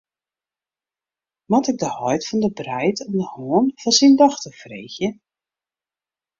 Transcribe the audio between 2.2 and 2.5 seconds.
fan